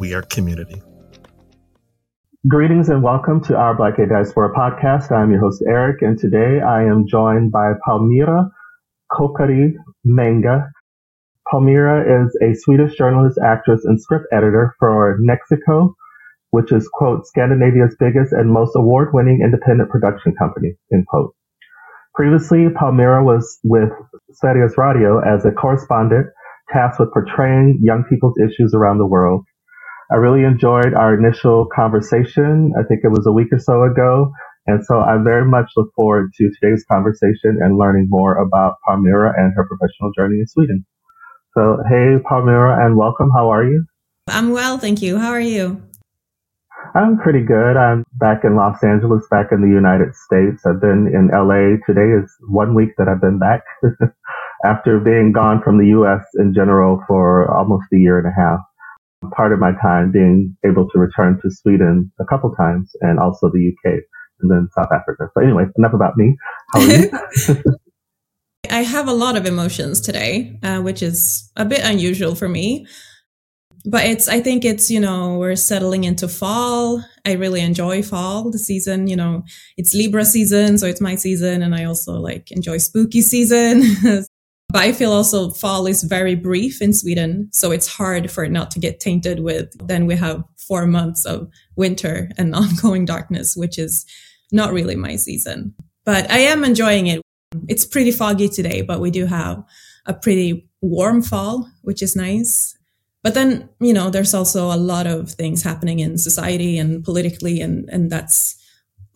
[0.00, 0.80] We are community.
[2.48, 5.12] Greetings and welcome to our Black Gay Diaspora podcast.
[5.12, 8.48] I'm your host, Eric, and today I am joined by Palmira
[9.12, 9.74] Koukkari
[10.06, 10.70] Mbenga.
[11.52, 15.92] Palmira is a Swedish journalist, actress, and script editor for Nexiko,
[16.48, 21.34] which is, quote, Scandinavia's biggest and most award-winning independent production company, end quote.
[22.14, 23.90] Previously, Palmira was with
[24.42, 26.28] Sveriges Radio as a correspondent
[26.72, 29.44] tasked with portraying young people's issues around the world.
[30.12, 32.72] I really enjoyed our initial conversation.
[32.76, 34.32] I think it was a week or so ago.
[34.66, 39.32] And so I very much look forward to today's conversation and learning more about Palmira
[39.36, 40.84] and her professional journey in Sweden.
[41.54, 43.30] So, hey, Palmira, and welcome.
[43.34, 43.84] How are you?
[44.28, 45.18] I'm well, thank you.
[45.18, 45.80] How are you?
[46.94, 47.76] I'm pretty good.
[47.76, 50.66] I'm back in Los Angeles, back in the United States.
[50.66, 51.78] I've been in LA.
[51.86, 53.62] Today is one week that I've been back
[54.64, 58.60] after being gone from the US in general for almost a year and a half
[59.34, 63.50] part of my time being able to return to Sweden a couple times and also
[63.52, 64.00] the UK
[64.40, 65.28] and then South Africa.
[65.34, 66.36] So anyway, enough about me.
[66.72, 67.10] How are you?
[68.70, 72.86] I have a lot of emotions today, uh, which is a bit unusual for me.
[73.86, 77.02] But it's, I think it's, you know, we're settling into fall.
[77.24, 79.42] I really enjoy fall, the season, you know,
[79.78, 81.62] it's Libra season, so it's my season.
[81.62, 83.82] And I also like enjoy spooky season.
[84.72, 87.48] But I feel also fall is very brief in Sweden.
[87.52, 91.26] So it's hard for it not to get tainted with then we have four months
[91.26, 94.06] of winter and ongoing darkness, which is
[94.52, 95.74] not really my season.
[96.04, 97.22] But I am enjoying it.
[97.68, 99.64] It's pretty foggy today, but we do have
[100.06, 102.76] a pretty warm fall, which is nice.
[103.22, 107.60] But then, you know, there's also a lot of things happening in society and politically,
[107.60, 108.56] and, and that's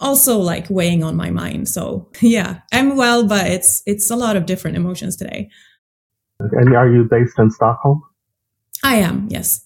[0.01, 1.69] also like weighing on my mind.
[1.69, 5.51] So yeah, I'm well, but it's it's a lot of different emotions today.
[6.39, 8.03] And are you based in Stockholm?
[8.83, 9.65] I am, yes.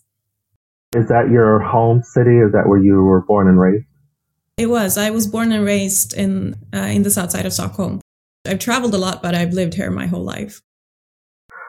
[0.94, 2.38] Is that your home city?
[2.38, 3.86] Is that where you were born and raised?
[4.56, 4.98] It was.
[4.98, 8.00] I was born and raised in uh, in the south side of Stockholm.
[8.46, 10.60] I've traveled a lot, but I've lived here my whole life.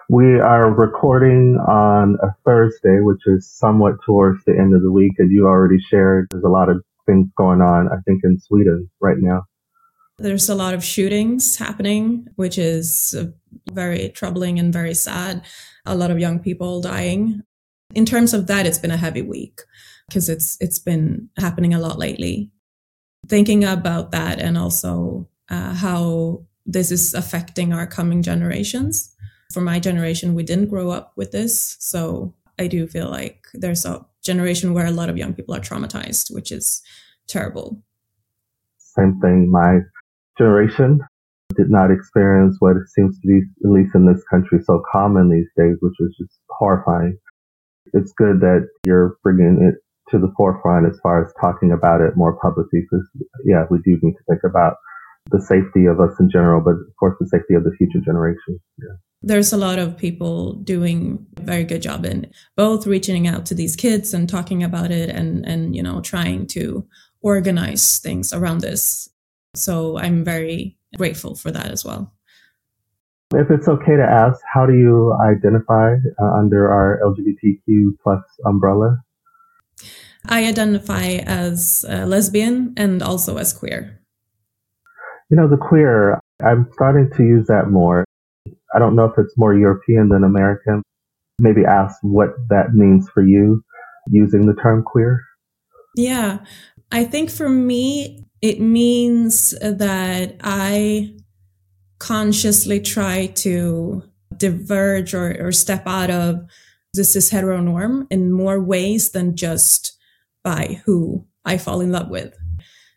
[0.09, 5.14] We are recording on a Thursday, which is somewhat towards the end of the week,
[5.20, 6.28] as you already shared.
[6.31, 9.44] There's a lot of things going on, I think, in Sweden right now.
[10.18, 13.16] There's a lot of shootings happening, which is
[13.72, 15.44] very troubling and very sad.
[15.86, 17.42] A lot of young people dying.
[17.96, 19.62] In terms of that, it's been a heavy week
[20.08, 22.52] because it's it's been happening a lot lately.
[23.28, 29.16] Thinking about that and also uh, how this is affecting our coming generations.
[29.53, 33.86] For my generation, we didn't grow up with this, so I do feel like there's
[33.86, 36.84] a generation where a lot of young people are traumatized, which is
[37.28, 37.81] terrible.
[38.78, 39.50] Same thing.
[39.50, 39.79] My
[40.38, 41.00] generation
[41.56, 45.50] did not experience what seems to be, at least in this country, so common these
[45.57, 47.17] days, which is just horrifying.
[47.94, 49.75] It's good that you're bringing it
[50.12, 53.07] to the forefront as far as talking about it more publicly, because
[53.46, 54.75] yeah, we do need to think about
[55.31, 58.61] the safety of us in general, but of course the safety of the future generations.
[58.78, 63.46] Yeah there's a lot of people doing a very good job in both reaching out
[63.47, 66.85] to these kids and talking about it and and you know trying to
[67.22, 69.09] organize things around this.
[69.56, 72.13] So i'm very grateful for that as well.
[73.35, 78.97] If it's okay to ask how do you identify uh, under our lgbtq plus umbrella?
[80.25, 84.00] I identify as lesbian and also as queer.
[85.29, 88.06] You know the queer i'm starting to use that more
[88.74, 90.84] I don't know if it's more European than American.
[91.40, 93.63] Maybe ask what that means for you
[94.07, 95.24] using the term queer.
[95.96, 96.40] Yeah.
[96.91, 101.16] I think for me, it means that I
[101.99, 104.03] consciously try to
[104.35, 106.46] diverge or, or step out of
[106.94, 109.97] this cis hetero norm in more ways than just
[110.44, 112.35] by who I fall in love with.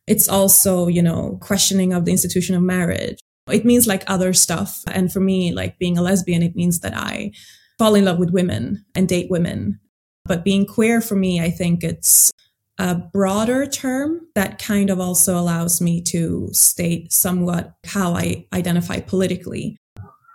[0.06, 3.19] It's also, you know, questioning of the institution of marriage
[3.50, 4.83] it means like other stuff.
[4.91, 7.33] And for me, like being a lesbian, it means that I
[7.79, 9.81] fall in love with women and date women.
[10.25, 12.31] But being queer for me, I think it's
[12.79, 19.00] a broader term that kind of also allows me to state somewhat how I identify
[19.00, 19.77] politically.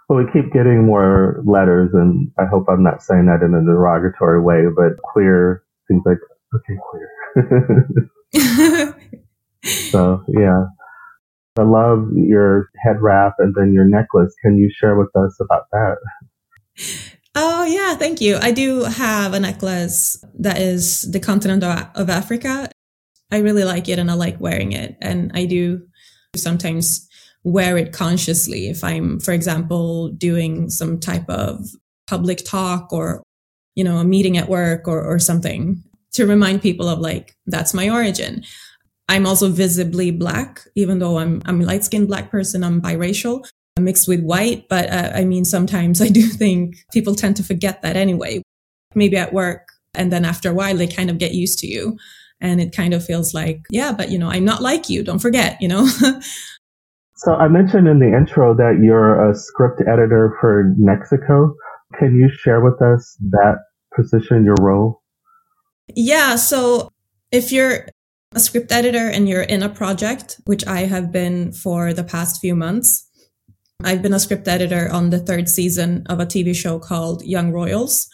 [0.09, 3.61] Well, we keep getting more letters, and I hope I'm not saying that in a
[3.61, 6.19] derogatory way, but queer seems like
[6.55, 7.09] Okay, queer.
[9.91, 10.65] so yeah,
[11.57, 14.33] I love your head wrap and then your necklace.
[14.41, 15.97] Can you share with us about that?
[17.35, 18.37] Oh yeah, thank you.
[18.41, 22.69] I do have a necklace that is the continent of Africa.
[23.31, 24.97] I really like it and I like wearing it.
[25.01, 25.81] And I do
[26.35, 27.07] sometimes
[27.43, 31.67] wear it consciously if I'm, for example, doing some type of
[32.07, 33.21] public talk or,
[33.75, 35.83] you know, a meeting at work or, or something
[36.13, 38.43] to remind people of like, that's my origin.
[39.09, 42.63] I'm also visibly black, even though I'm, I'm a light skinned black person.
[42.63, 43.45] I'm biracial,
[43.77, 44.67] I'm mixed with white.
[44.69, 48.41] But uh, I mean, sometimes I do think people tend to forget that anyway,
[48.95, 49.67] maybe at work.
[49.93, 51.97] And then after a while, they kind of get used to you.
[52.39, 55.03] And it kind of feels like, yeah, but you know, I'm not like you.
[55.03, 55.87] Don't forget, you know?
[57.15, 61.55] so I mentioned in the intro that you're a script editor for Nexiko.
[61.97, 63.55] Can you share with us that
[63.95, 65.01] position, your role?
[65.95, 66.35] Yeah.
[66.35, 66.91] So
[67.31, 67.87] if you're
[68.37, 72.39] a script editor and you're in a project, which I have been for the past
[72.39, 73.03] few months,
[73.83, 77.51] I've been a script editor on the third season of a TV show called Young
[77.51, 78.07] Royals.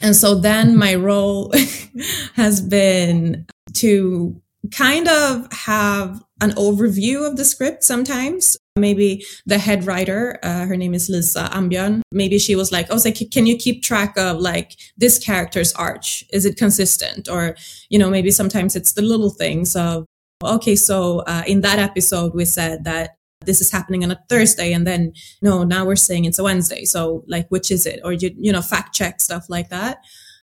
[0.00, 1.52] And so then my role
[2.34, 4.40] has been to
[4.72, 8.56] kind of have an overview of the script sometimes.
[8.76, 12.02] Maybe the head writer, uh, her name is Lisa Ambjörn.
[12.12, 16.24] Maybe she was like, "Oh, so can you keep track of like this character's arch?
[16.32, 17.56] Is it consistent?" Or
[17.88, 20.04] you know, maybe sometimes it's the little things of,
[20.44, 24.72] "Okay, so uh, in that episode we said that this is happening on a Thursday,
[24.72, 26.84] and then no, now we're saying it's a Wednesday.
[26.84, 28.00] So like, which is it?
[28.04, 29.98] Or you you know, fact check stuff like that."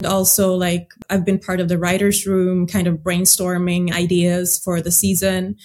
[0.01, 4.81] and Also, like I've been part of the writer's room, kind of brainstorming ideas for
[4.81, 5.57] the season.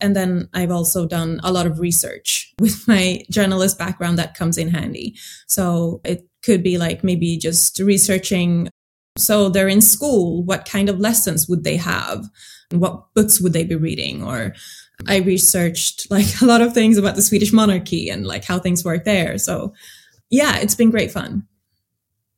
[0.00, 4.58] And then I've also done a lot of research with my journalist background that comes
[4.58, 5.16] in handy.
[5.46, 8.68] So it could be like maybe just researching.
[9.18, 10.42] So they're in school.
[10.44, 12.26] What kind of lessons would they have?
[12.70, 14.22] What books would they be reading?
[14.22, 14.54] Or
[15.08, 18.84] I researched like a lot of things about the Swedish monarchy and like how things
[18.84, 19.38] work there.
[19.38, 19.74] So
[20.30, 21.46] yeah, it's been great fun.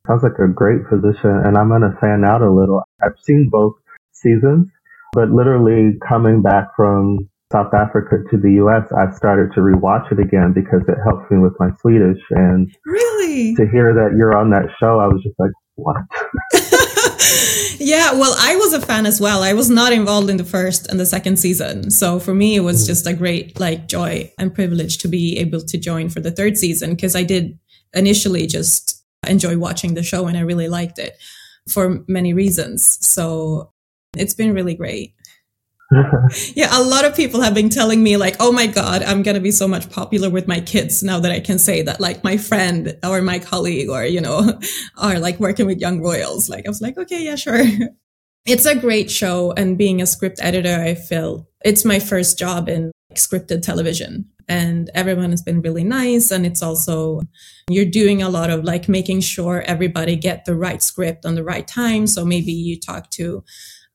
[0.07, 2.83] Sounds like a great position, and I'm going to fan out a little.
[3.01, 3.75] I've seen both
[4.11, 4.67] seasons,
[5.13, 10.19] but literally coming back from South Africa to the US, I started to rewatch it
[10.19, 12.17] again because it helps me with my Swedish.
[12.31, 15.97] And really, to hear that you're on that show, I was just like, what?
[17.79, 19.43] yeah, well, I was a fan as well.
[19.43, 21.91] I was not involved in the first and the second season.
[21.91, 22.87] So for me, it was mm.
[22.87, 26.57] just a great like joy and privilege to be able to join for the third
[26.57, 27.59] season because I did
[27.93, 31.17] initially just enjoy watching the show and I really liked it
[31.69, 33.05] for many reasons.
[33.05, 33.71] So
[34.17, 35.13] it's been really great.
[36.55, 39.35] yeah, a lot of people have been telling me like, "Oh my god, I'm going
[39.35, 42.23] to be so much popular with my kids now that I can say that like
[42.23, 44.59] my friend or my colleague or you know
[44.97, 47.63] are like working with young royals." Like I was like, "Okay, yeah, sure."
[48.45, 52.67] it's a great show and being a script editor, I feel it's my first job
[52.67, 57.21] in scripted television and everyone has been really nice and it's also
[57.69, 61.43] you're doing a lot of like making sure everybody get the right script on the
[61.43, 63.43] right time so maybe you talk to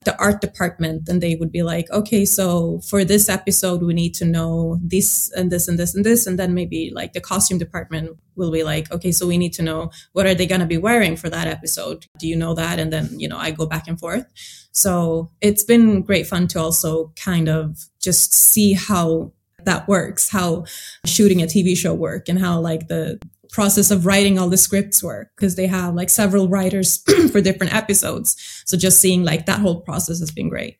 [0.09, 4.15] the art department and they would be like okay so for this episode we need
[4.15, 7.59] to know this and this and this and this and then maybe like the costume
[7.59, 10.67] department will be like okay so we need to know what are they going to
[10.67, 12.07] be wearing for that episode?
[12.19, 12.79] Do you know that?
[12.79, 14.27] And then you know i go back and forth.
[14.73, 19.33] So it's been great fun to also kind of just see how
[19.65, 20.65] that works, how
[21.05, 25.03] shooting a TV show work and how like the process of writing all the scripts
[25.03, 27.03] work because they have like several writers
[27.33, 28.37] for different episodes.
[28.67, 30.79] So just seeing like that whole process has been great.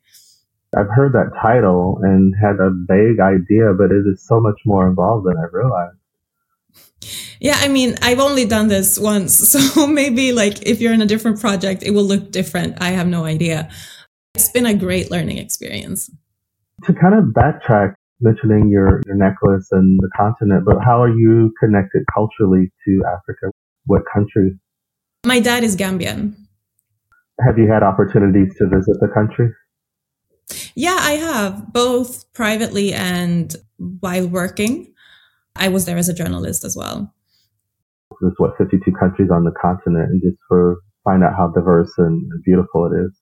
[0.77, 4.87] I've heard that title and had a vague idea, but it is so much more
[4.87, 5.97] involved than I realized.
[7.41, 11.07] Yeah, I mean, I've only done this once, so maybe like if you're in a
[11.07, 12.81] different project, it will look different.
[12.83, 13.71] I have no idea.
[14.35, 16.11] It's been a great learning experience.
[16.85, 21.53] To kind of backtrack, mentioning your, your necklace and the continent, but how are you
[21.61, 23.53] connected culturally to Africa?
[23.87, 24.59] What country?
[25.25, 26.35] My dad is Gambian.
[27.45, 29.51] Have you had opportunities to visit the country?
[30.75, 34.93] Yeah, I have, both privately and while working.
[35.55, 37.13] I was there as a journalist as well.
[38.21, 42.31] There's what 52 countries on the continent, and just for find out how diverse and
[42.45, 43.13] beautiful it is.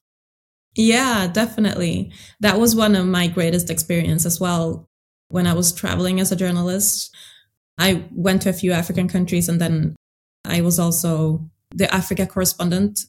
[0.77, 2.13] Yeah, definitely.
[2.41, 4.89] That was one of my greatest experiences as well.
[5.29, 7.15] When I was traveling as a journalist,
[7.79, 9.97] I went to a few African countries and then
[10.45, 13.01] I was also the Africa correspondent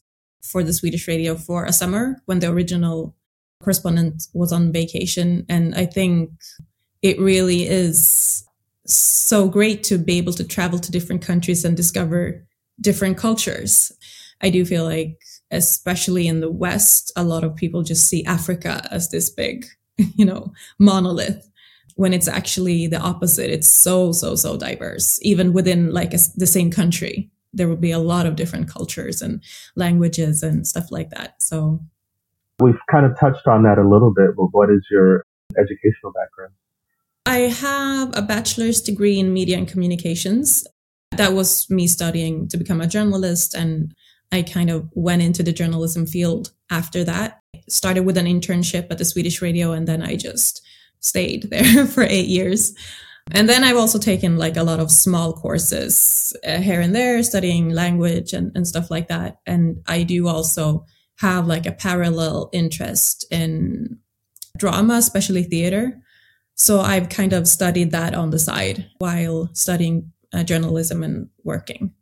[0.44, 3.16] for the Swedish radio for a summer when the original
[3.64, 5.46] correspondent was on vacation.
[5.50, 6.32] And I think
[7.02, 8.44] it really is
[8.86, 12.46] so great to be able to travel to different countries and discover
[12.82, 13.92] different cultures.
[14.42, 15.18] I do feel like
[15.52, 19.66] especially in the West, a lot of people just see Africa as this big,
[19.98, 21.50] you know, monolith
[21.96, 23.50] when it's actually the opposite.
[23.50, 27.30] It's so, so, so diverse, even within like a, the same country.
[27.54, 29.42] There will be a lot of different cultures and
[29.76, 31.42] languages and stuff like that.
[31.42, 31.80] So
[32.60, 35.26] we've kind of touched on that a little bit, but what is your
[35.58, 36.54] educational background?
[37.26, 40.66] I have a bachelor's degree in media and communications.
[41.12, 43.54] That was me studying to become a journalist.
[43.54, 43.94] And
[44.32, 47.42] I kind of went into the journalism field after that.
[47.70, 50.62] Started with an internship at the Swedish radio, and then I just
[51.00, 52.74] stayed there for eight years.
[53.32, 57.22] And then I've also taken like a lot of small courses uh, here and there,
[57.24, 59.40] studying language and, and stuff like that.
[59.46, 60.86] And I do also
[61.18, 64.00] have like a parallel interest in
[64.58, 66.00] drama, especially theater.
[66.56, 71.94] So I've kind of studied that on the side while studying uh, journalism and working.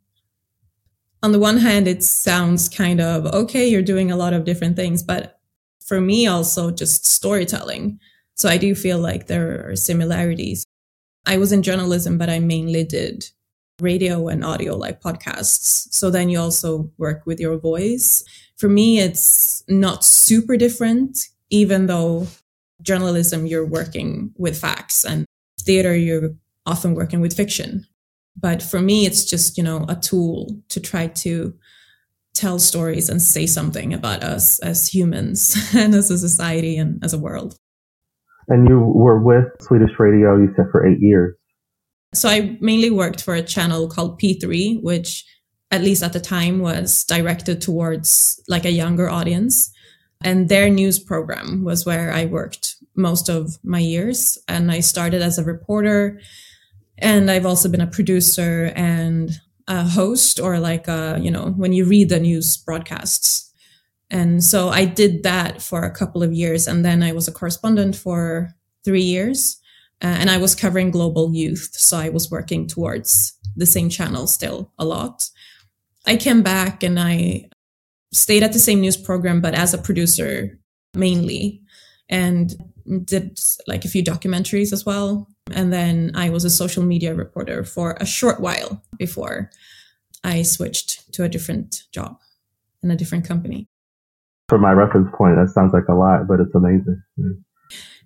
[1.23, 4.75] On the one hand, it sounds kind of okay, you're doing a lot of different
[4.75, 5.39] things, but
[5.79, 7.99] for me, also just storytelling.
[8.35, 10.65] So I do feel like there are similarities.
[11.25, 13.25] I was in journalism, but I mainly did
[13.81, 15.93] radio and audio like podcasts.
[15.93, 18.23] So then you also work with your voice.
[18.57, 22.27] For me, it's not super different, even though
[22.81, 25.25] journalism, you're working with facts and
[25.59, 27.85] theater, you're often working with fiction.
[28.37, 31.53] But for me, it's just, you know, a tool to try to
[32.33, 37.13] tell stories and say something about us as humans and as a society and as
[37.13, 37.57] a world.
[38.47, 41.35] And you were with Swedish radio, you said, for eight years.
[42.13, 45.25] So I mainly worked for a channel called P3, which
[45.71, 49.71] at least at the time was directed towards like a younger audience.
[50.23, 54.37] And their news program was where I worked most of my years.
[54.47, 56.19] And I started as a reporter.
[56.97, 59.31] And I've also been a producer and
[59.67, 63.51] a host, or like, a, you know, when you read the news broadcasts.
[64.11, 66.67] And so I did that for a couple of years.
[66.67, 68.51] And then I was a correspondent for
[68.83, 69.57] three years.
[70.03, 71.69] Uh, and I was covering global youth.
[71.73, 75.29] So I was working towards the same channel still a lot.
[76.05, 77.49] I came back and I
[78.11, 80.59] stayed at the same news program, but as a producer
[80.93, 81.61] mainly,
[82.09, 82.53] and
[83.03, 85.27] did like a few documentaries as well.
[85.51, 89.49] And then I was a social media reporter for a short while before
[90.23, 92.17] I switched to a different job
[92.83, 93.67] in a different company.
[94.47, 97.01] For my reference point, that sounds like a lot, but it's amazing.
[97.17, 97.29] Yeah.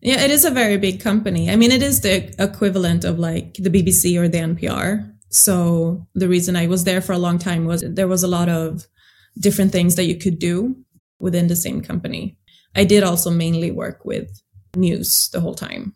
[0.02, 1.50] yeah, it is a very big company.
[1.50, 5.14] I mean, it is the equivalent of like the BBC or the NPR.
[5.30, 8.50] So the reason I was there for a long time was there was a lot
[8.50, 8.88] of
[9.38, 10.76] different things that you could do
[11.20, 12.38] within the same company.
[12.76, 14.42] I did also mainly work with
[14.76, 15.94] news the whole time.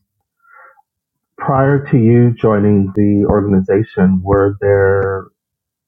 [1.37, 5.27] Prior to you joining the organization, were there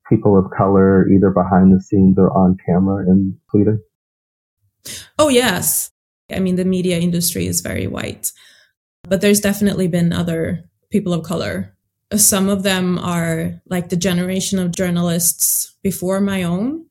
[0.09, 3.81] people of color either behind the scenes or on camera in Sweden?
[5.17, 5.91] Oh, yes.
[6.31, 8.31] I mean, the media industry is very white,
[9.03, 11.75] but there's definitely been other people of color.
[12.15, 16.85] Some of them are like the generation of journalists before my own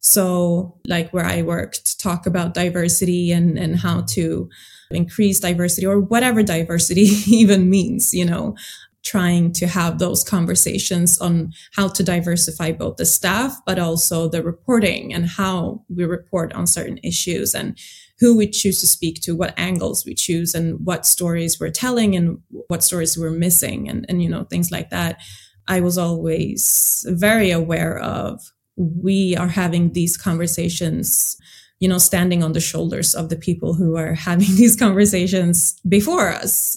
[0.00, 4.48] so, like where I worked, talk about diversity and, and how to
[4.90, 8.56] increase diversity or whatever diversity even means, you know,
[9.04, 14.42] trying to have those conversations on how to diversify both the staff, but also the
[14.42, 17.78] reporting and how we report on certain issues and
[18.20, 22.16] who we choose to speak to, what angles we choose and what stories we're telling
[22.16, 25.20] and what stories we're missing and, and you know, things like that.
[25.68, 31.36] I was always very aware of we are having these conversations
[31.80, 36.28] you know standing on the shoulders of the people who are having these conversations before
[36.28, 36.76] us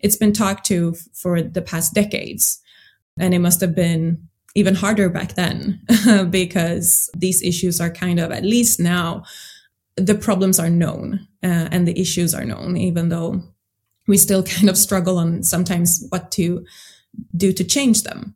[0.00, 2.60] it's been talked to for the past decades
[3.18, 5.80] and it must have been even harder back then
[6.30, 9.22] because these issues are kind of at least now
[9.96, 13.40] the problems are known uh, and the issues are known even though
[14.08, 16.64] we still kind of struggle on sometimes what to
[17.36, 18.34] do to change them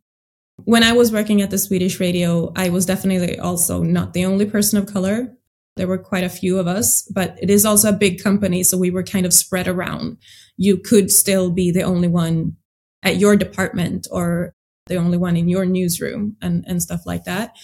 [0.64, 4.46] when I was working at the Swedish radio, I was definitely also not the only
[4.46, 5.36] person of color.
[5.76, 8.62] There were quite a few of us, but it is also a big company.
[8.62, 10.18] So we were kind of spread around.
[10.56, 12.56] You could still be the only one
[13.02, 14.54] at your department or
[14.86, 17.56] the only one in your newsroom and, and stuff like that.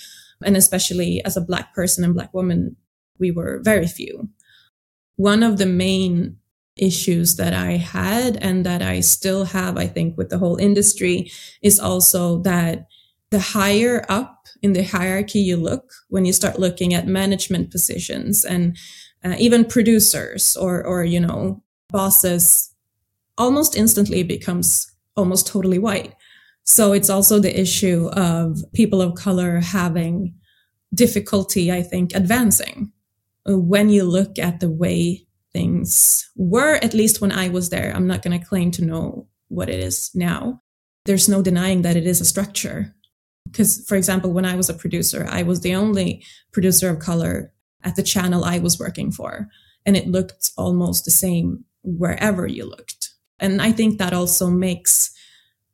[0.44, 2.76] And especially as a black person and black woman,
[3.18, 4.30] we were very few.
[5.16, 6.38] One of the main
[6.76, 11.30] issues that I had and that I still have, I think, with the whole industry
[11.62, 12.86] is also that
[13.30, 18.44] the higher up in the hierarchy you look, when you start looking at management positions
[18.44, 18.76] and
[19.24, 22.74] uh, even producers or, or, you know, bosses,
[23.38, 26.14] almost instantly becomes almost totally white.
[26.64, 30.34] So it's also the issue of people of color having
[30.94, 32.92] difficulty, I think, advancing
[33.46, 37.92] when you look at the way things were, at least when I was there.
[37.94, 40.62] I'm not going to claim to know what it is now.
[41.06, 42.94] There's no denying that it is a structure.
[43.46, 47.52] Because, for example, when I was a producer, I was the only producer of color
[47.82, 49.48] at the channel I was working for.
[49.86, 53.10] And it looked almost the same wherever you looked.
[53.38, 55.10] And I think that also makes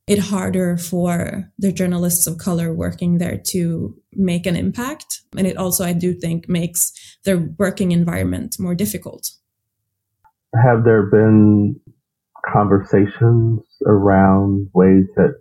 [0.06, 5.22] it harder for the journalists of color working there to make an impact.
[5.36, 6.92] And it also, I do think, makes
[7.24, 9.32] their working environment more difficult.
[10.54, 11.80] Have there been
[12.50, 15.34] conversations around ways that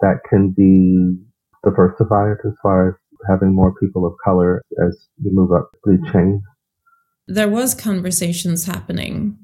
[0.00, 1.16] that can be
[1.64, 2.94] diversified as far as
[3.28, 6.42] having more people of color as you move up the chain?
[7.28, 9.38] There was conversations happening,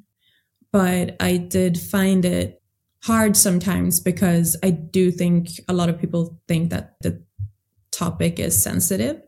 [0.72, 2.60] but I did find it
[3.04, 7.22] hard sometimes because I do think a lot of people think that the
[7.92, 9.22] topic is sensitive.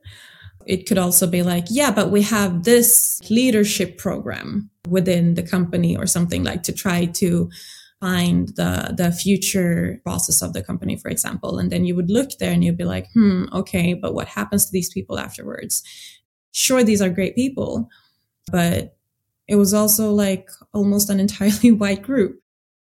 [0.66, 5.96] It could also be like, yeah, but we have this leadership program within the company
[5.96, 7.50] or something like to try to
[8.00, 11.58] find the the future bosses of the company, for example.
[11.58, 14.66] And then you would look there and you'd be like, hmm, okay, but what happens
[14.66, 15.82] to these people afterwards?
[16.52, 17.88] Sure, these are great people,
[18.50, 18.96] but
[19.46, 22.40] it was also like almost an entirely white group.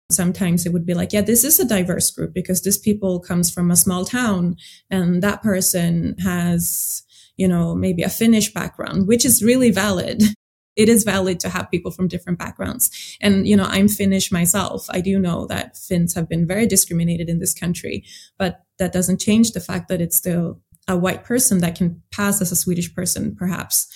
[0.10, 3.52] Sometimes it would be like, yeah, this is a diverse group because this people comes
[3.52, 4.56] from a small town
[4.90, 7.04] and that person has,
[7.36, 10.24] you know, maybe a Finnish background, which is really valid
[10.78, 13.18] it is valid to have people from different backgrounds.
[13.20, 14.86] And, you know, I'm Finnish myself.
[14.92, 18.06] I do know that Finns have been very discriminated in this country,
[18.38, 22.42] but that doesn't change the fact that it's still a white person that can pass
[22.42, 23.88] as a Swedish person, perhaps.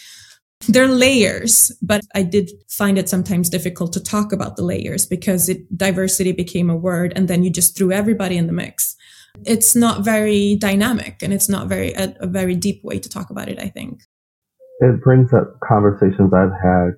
[0.67, 5.05] There are layers, but I did find it sometimes difficult to talk about the layers
[5.05, 8.95] because it, diversity became a word and then you just threw everybody in the mix.
[9.45, 13.29] It's not very dynamic and it's not very a, a very deep way to talk
[13.29, 14.03] about it, I think
[14.81, 16.97] it brings up conversations I've had,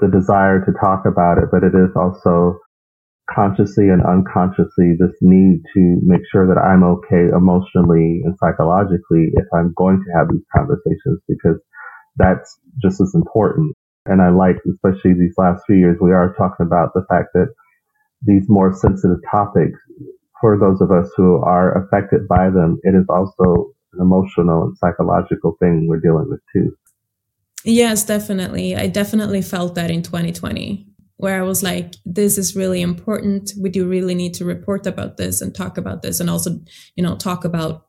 [0.00, 2.58] the desire to talk about it, but it is also
[3.30, 9.46] consciously and unconsciously this need to make sure that I'm okay emotionally and psychologically if
[9.54, 11.60] I'm going to have these conversations because
[12.16, 13.76] that's just as important.
[14.06, 17.48] And I like, especially these last few years, we are talking about the fact that
[18.22, 19.78] these more sensitive topics,
[20.40, 24.78] for those of us who are affected by them, it is also an emotional and
[24.78, 26.76] psychological thing we're dealing with too.
[27.68, 28.74] Yes, definitely.
[28.76, 30.86] I definitely felt that in 2020,
[31.18, 33.52] where I was like, this is really important.
[33.60, 36.60] We do really need to report about this and talk about this and also,
[36.96, 37.86] you know, talk about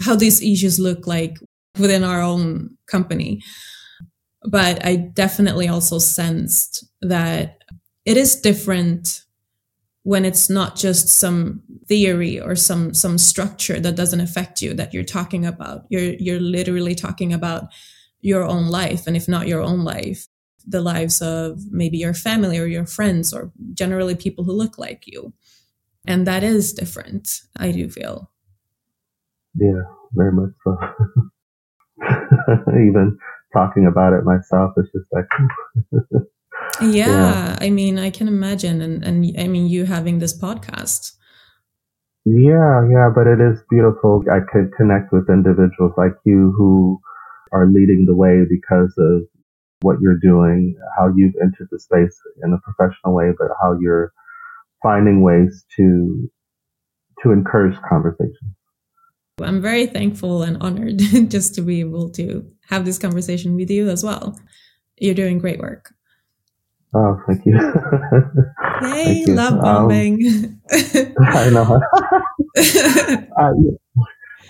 [0.00, 1.38] how these issues look like
[1.78, 3.42] within our own company.
[4.44, 7.58] But I definitely also sensed that
[8.04, 9.22] it is different
[10.04, 14.94] when it's not just some theory or some some structure that doesn't affect you that
[14.94, 17.64] you're talking about you're you're literally talking about
[18.20, 20.26] your own life, and if not your own life,
[20.66, 25.04] the lives of maybe your family or your friends or generally people who look like
[25.06, 25.32] you.
[26.06, 28.30] And that is different, I do feel.
[29.54, 30.76] Yeah, very much so.
[32.68, 33.18] Even
[33.52, 35.26] talking about it myself is just like
[36.82, 41.12] yeah, yeah, I mean, I can imagine and and I mean you having this podcast.
[42.24, 44.24] Yeah, yeah, but it is beautiful.
[44.30, 47.00] I could connect with individuals like you who
[47.52, 49.22] are leading the way because of
[49.82, 54.12] what you're doing, how you've entered the space in a professional way, but how you're
[54.82, 56.30] finding ways to
[57.22, 58.54] to encourage conversation.
[59.40, 63.88] I'm very thankful and honored just to be able to have this conversation with you
[63.88, 64.38] as well.
[64.98, 65.92] You're doing great work.
[66.94, 67.58] Oh, thank you.
[68.80, 70.60] Hey, love um, bombing.
[70.70, 71.80] Um, I know.
[73.38, 73.52] uh,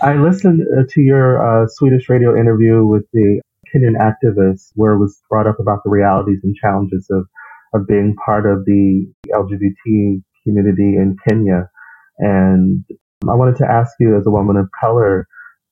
[0.03, 3.41] I listened uh, to your uh, Swedish radio interview with the
[3.73, 7.27] Kenyan activists, where it was brought up about the realities and challenges of,
[7.75, 11.69] of being part of the LGBT community in Kenya.
[12.19, 12.85] And
[13.29, 15.27] I wanted to ask you, as a woman of color,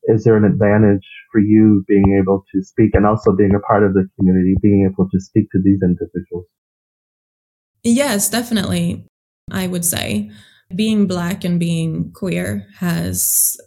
[0.05, 3.85] is there an advantage for you being able to speak and also being a part
[3.85, 6.47] of the community, being able to speak to these individuals?
[7.83, 9.07] Yes, definitely.
[9.51, 10.31] I would say
[10.75, 13.59] being black and being queer has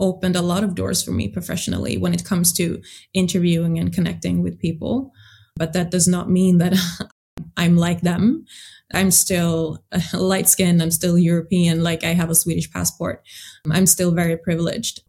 [0.00, 2.82] opened a lot of doors for me professionally when it comes to
[3.14, 5.12] interviewing and connecting with people.
[5.56, 6.74] But that does not mean that
[7.56, 8.44] I'm like them.
[8.92, 9.84] I'm still
[10.14, 10.82] light skinned.
[10.82, 11.82] I'm still European.
[11.82, 13.22] Like I have a Swedish passport.
[13.70, 15.02] I'm still very privileged.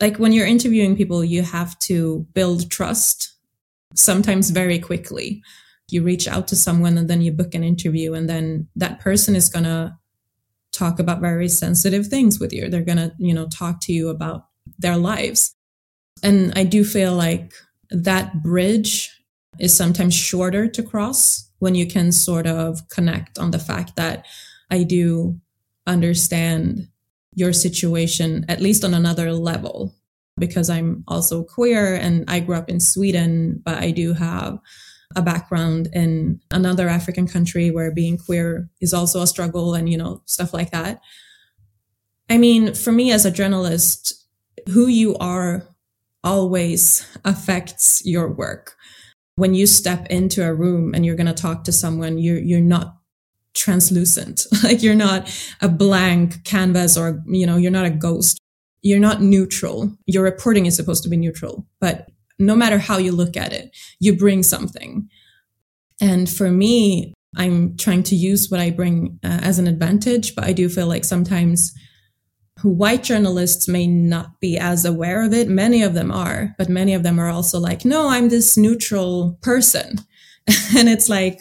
[0.00, 3.34] Like when you're interviewing people, you have to build trust
[3.94, 5.42] sometimes very quickly.
[5.90, 9.36] You reach out to someone and then you book an interview and then that person
[9.36, 9.94] is going to
[10.72, 12.68] talk about very sensitive things with you.
[12.68, 14.46] They're going to, you know, talk to you about
[14.78, 15.54] their lives.
[16.22, 17.52] And I do feel like
[17.90, 19.10] that bridge
[19.58, 24.26] is sometimes shorter to cross when you can sort of connect on the fact that
[24.70, 25.38] I do
[25.86, 26.88] understand
[27.34, 29.94] your situation, at least on another level,
[30.38, 34.58] because I'm also queer and I grew up in Sweden, but I do have
[35.16, 39.98] a background in another African country where being queer is also a struggle and, you
[39.98, 41.00] know, stuff like that.
[42.30, 44.14] I mean, for me as a journalist,
[44.70, 45.66] who you are
[46.24, 48.74] always affects your work.
[49.36, 52.60] When you step into a room and you're going to talk to someone, you're, you're
[52.60, 52.96] not
[53.54, 54.46] translucent.
[54.64, 58.38] like you're not a blank canvas or, you know, you're not a ghost.
[58.82, 59.96] You're not neutral.
[60.06, 62.08] Your reporting is supposed to be neutral, but
[62.46, 65.08] no matter how you look at it, you bring something.
[66.00, 70.44] And for me, I'm trying to use what I bring uh, as an advantage, but
[70.44, 71.72] I do feel like sometimes
[72.62, 75.48] white journalists may not be as aware of it.
[75.48, 79.38] Many of them are, but many of them are also like, no, I'm this neutral
[79.42, 79.96] person.
[80.76, 81.40] and it's like,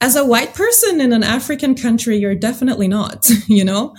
[0.00, 3.94] as a white person in an African country, you're definitely not, you know?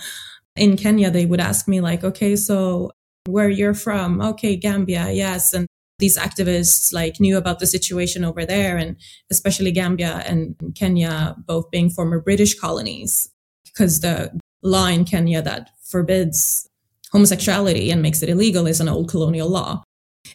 [0.56, 2.92] In Kenya, they would ask me like, okay, so
[3.26, 4.20] where you're from?
[4.20, 5.10] Okay, Gambia.
[5.10, 5.54] Yes.
[5.54, 5.66] And
[6.04, 8.94] these activists like knew about the situation over there and
[9.30, 13.30] especially Gambia and Kenya, both being former British colonies
[13.64, 16.68] because the law in Kenya that forbids
[17.10, 19.82] homosexuality and makes it illegal is an old colonial law.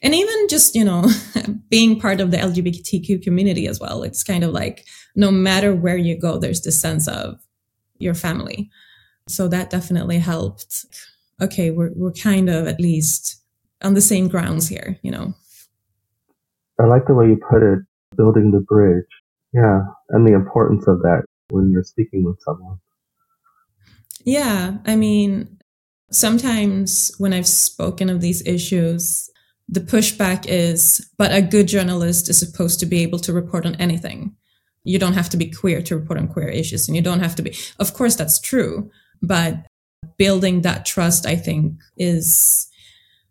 [0.02, 1.08] And even just, you know,
[1.70, 4.02] being part of the LGBTQ community as well.
[4.02, 7.40] It's kind of like no matter where you go, there's this sense of
[8.00, 8.72] your family.
[9.28, 10.86] So that definitely helped.
[11.40, 13.40] Okay, we're, we're kind of at least
[13.84, 15.36] on the same grounds here, you know.
[16.80, 17.80] I like the way you put it,
[18.16, 19.06] building the bridge.
[19.54, 19.82] Yeah.
[20.10, 22.78] And the importance of that when you're speaking with someone.
[24.24, 24.78] Yeah.
[24.86, 25.60] I mean,
[26.12, 29.30] sometimes when I've spoken of these issues,
[29.68, 33.76] the pushback is, but a good journalist is supposed to be able to report on
[33.76, 34.36] anything.
[34.84, 37.36] You don't have to be queer to report on queer issues, and you don't have
[37.36, 37.56] to be.
[37.80, 38.90] Of course, that's true.
[39.22, 39.68] But
[40.18, 42.68] building that trust, I think, is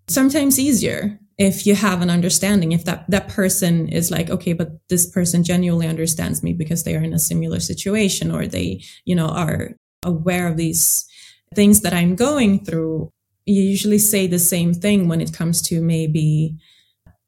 [0.07, 4.71] sometimes easier if you have an understanding if that that person is like okay but
[4.89, 9.15] this person genuinely understands me because they are in a similar situation or they you
[9.15, 11.09] know are aware of these
[11.55, 13.13] things that I'm going through,
[13.47, 16.57] you usually say the same thing when it comes to maybe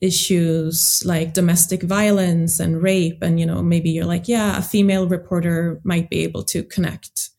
[0.00, 3.18] issues like domestic violence and rape.
[3.22, 7.30] And, you know, maybe you're like, yeah, a female reporter might be able to connect.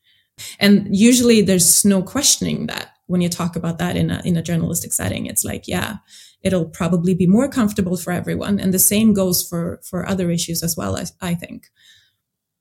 [0.60, 4.42] And usually there's no questioning that when you talk about that in a, in a
[4.44, 5.26] journalistic setting.
[5.26, 5.98] It's like, yeah,
[6.44, 8.60] it'll probably be more comfortable for everyone.
[8.60, 11.68] And the same goes for, for other issues as well, I, I think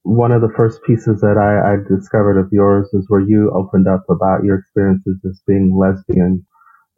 [0.02, 3.86] one of the first pieces that I, I, discovered of yours is where you opened
[3.86, 6.46] up about your experiences as being lesbian,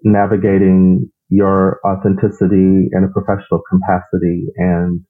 [0.05, 5.01] navigating your authenticity in a professional capacity and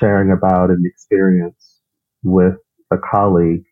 [0.00, 1.80] sharing about an experience
[2.22, 2.54] with
[2.92, 3.64] a colleague.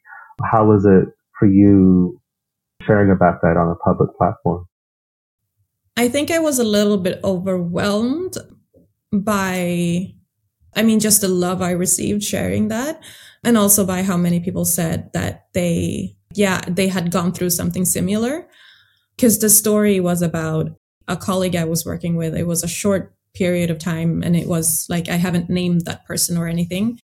[0.43, 1.05] How was it
[1.39, 2.21] for you
[2.83, 4.67] sharing about that on a public platform?
[5.97, 8.37] I think I was a little bit overwhelmed
[9.13, 10.15] by,
[10.75, 13.03] I mean, just the love I received sharing that
[13.45, 17.85] and also by how many people said that they, yeah, they had gone through something
[17.85, 18.47] similar.
[19.17, 20.71] Because the story was about
[21.11, 22.35] a colleague I was working with.
[22.35, 26.07] It was a short period of time, and it was like I haven't named that
[26.07, 26.99] person or anything.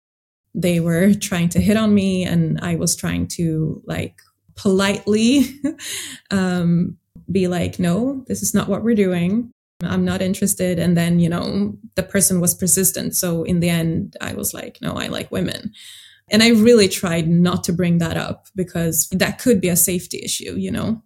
[0.55, 4.21] They were trying to hit on me, and I was trying to like
[4.55, 5.61] politely
[6.31, 6.99] um,
[7.31, 9.51] be like, no, this is not what we're doing.
[9.83, 10.79] I'm not interested.
[10.79, 13.17] And then, you know, the person was persistent.
[13.17, 15.73] So in the end, I was like, no, I like women.
[16.31, 20.21] And I really tried not to bring that up because that could be a safety
[20.23, 21.03] issue, you know?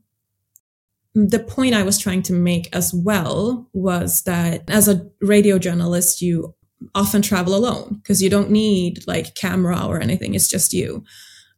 [1.15, 6.23] The point I was trying to make as well was that as a radio journalist,
[6.23, 6.55] you
[6.95, 10.35] often travel alone because you don't need like camera or anything.
[10.35, 11.03] It's just you.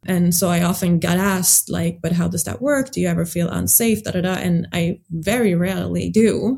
[0.07, 2.91] And so I often got asked, like, but how does that work?
[2.91, 4.03] Do you ever feel unsafe?
[4.03, 4.33] Da, da, da.
[4.33, 6.57] And I very rarely do.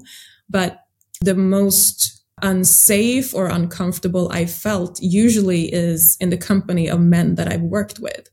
[0.50, 0.80] But
[1.22, 7.52] the most unsafe or uncomfortable I felt usually is in the company of men that
[7.52, 8.30] I've worked with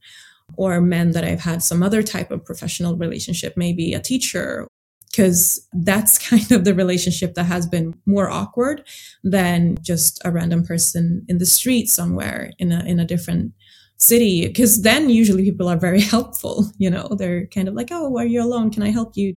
[0.56, 4.66] or men that I've had some other type of professional relationship, maybe a teacher,
[5.10, 8.84] because that's kind of the relationship that has been more awkward
[9.22, 13.52] than just a random person in the street somewhere in a, in a different
[14.00, 14.46] city.
[14.46, 18.26] Because then usually people are very helpful, you know, they're kind of like, oh, are
[18.26, 18.70] you alone?
[18.70, 19.34] Can I help you?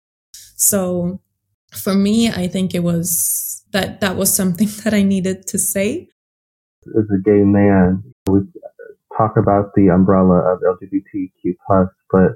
[0.56, 1.20] So
[1.72, 6.08] for me, I think it was that that was something that I needed to say.
[6.86, 8.40] As a gay man, we
[9.16, 12.32] talk about the umbrella of LGBTQ plus, but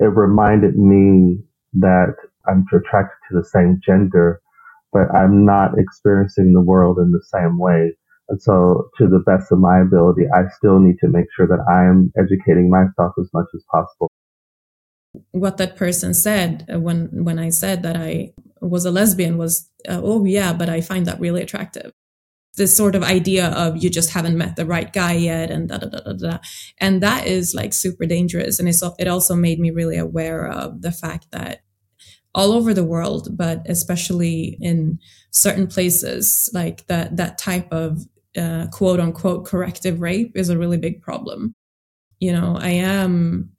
[0.00, 1.42] it reminded me
[1.74, 2.14] that
[2.46, 4.40] I'm attracted to the same gender,
[4.92, 7.96] but I'm not experiencing the world in the same way.
[8.28, 11.64] And so to the best of my ability, I still need to make sure that
[11.70, 14.10] I'm educating myself as much as possible.
[15.30, 19.70] What that person said uh, when, when I said that I was a lesbian was,
[19.88, 21.90] uh, oh yeah, but I find that really attractive.
[22.56, 25.78] This sort of idea of you just haven't met the right guy yet and da
[25.78, 26.38] da da da da.
[26.78, 28.58] And that is like super dangerous.
[28.58, 31.62] And it's, it also made me really aware of the fact that
[32.34, 34.98] all over the world, but especially in
[35.30, 38.06] certain places, like that, that type of
[38.38, 41.54] uh, quote unquote corrective rape is a really big problem.
[42.20, 43.50] You know, I am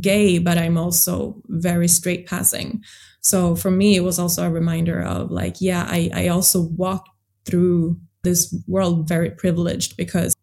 [0.00, 2.82] gay, but I'm also very straight passing.
[3.20, 7.06] So for me, it was also a reminder of like, yeah, I, I also walk
[7.44, 10.34] through this world very privileged because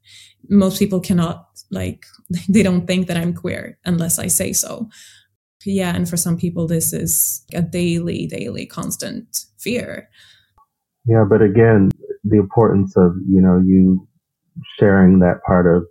[0.50, 2.06] most people cannot like,
[2.50, 4.90] they don't think that I'm queer unless I say so.
[5.66, 5.94] Yeah.
[5.94, 10.10] And for some people, this is a daily, daily constant fear.
[11.06, 11.26] Yeah.
[11.28, 11.92] But again,
[12.30, 14.08] the importance of, you know, you
[14.78, 15.84] sharing that part of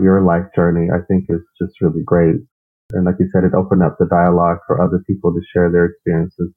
[0.00, 2.36] your life journey, I think is just really great.
[2.92, 5.86] And like you said, it opened up the dialogue for other people to share their
[5.86, 6.52] experiences.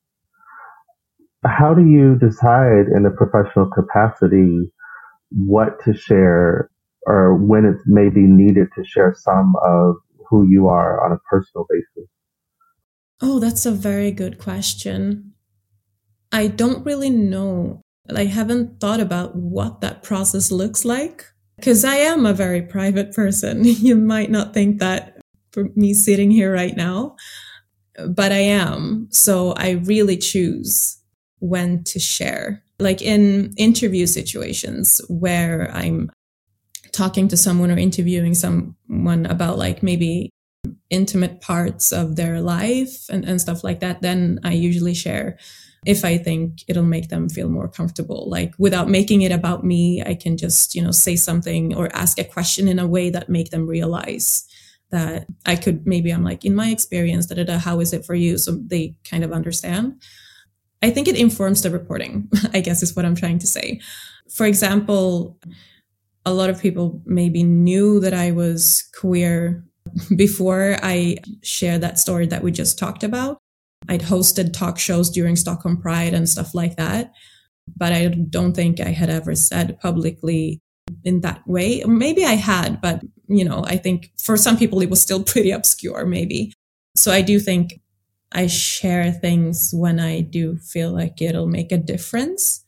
[1.45, 4.71] How do you decide in a professional capacity
[5.29, 6.69] what to share
[7.05, 9.95] or when it's maybe needed to share some of
[10.29, 12.09] who you are on a personal basis?
[13.21, 15.33] Oh, that's a very good question.
[16.31, 17.81] I don't really know.
[18.11, 23.13] I haven't thought about what that process looks like because I am a very private
[23.13, 23.63] person.
[23.65, 27.15] You might not think that for me sitting here right now,
[28.09, 29.07] but I am.
[29.11, 30.97] So I really choose
[31.39, 32.63] when to share.
[32.79, 36.11] Like in interview situations where I'm
[36.91, 40.29] talking to someone or interviewing someone about like maybe
[40.89, 45.37] intimate parts of their life and, and stuff like that, then I usually share
[45.85, 48.29] if I think it'll make them feel more comfortable.
[48.29, 52.19] Like without making it about me, I can just, you know, say something or ask
[52.19, 54.45] a question in a way that make them realize
[54.91, 58.05] that I could maybe I'm like, in my experience, da, da, da, how is it
[58.05, 58.37] for you?
[58.37, 60.01] So they kind of understand.
[60.83, 63.81] I think it informs the reporting, I guess is what I'm trying to say.
[64.29, 65.39] For example,
[66.25, 69.65] a lot of people maybe knew that I was queer
[70.15, 73.39] before I shared that story that we just talked about.
[73.87, 77.11] I'd hosted talk shows during Stockholm Pride and stuff like that.
[77.77, 80.61] But I don't think I had ever said publicly
[81.03, 81.83] in that way.
[81.85, 85.51] Maybe I had, but you know, I think for some people it was still pretty
[85.51, 86.53] obscure, maybe.
[86.95, 87.81] So I do think
[88.31, 92.63] I share things when I do feel like it'll make a difference.